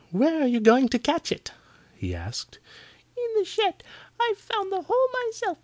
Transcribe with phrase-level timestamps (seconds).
[0.09, 1.51] "Where are you going to catch it?"
[1.95, 2.57] he asked.
[3.15, 3.83] "In the shed.
[4.19, 5.59] I found the hole myself.